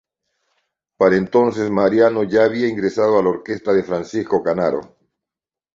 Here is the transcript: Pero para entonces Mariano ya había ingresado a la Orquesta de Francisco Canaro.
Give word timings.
Pero 0.03 0.97
para 0.97 1.15
entonces 1.15 1.69
Mariano 1.69 2.23
ya 2.23 2.45
había 2.45 2.67
ingresado 2.67 3.19
a 3.19 3.21
la 3.21 3.29
Orquesta 3.29 3.71
de 3.71 3.83
Francisco 3.83 4.41
Canaro. 4.41 4.97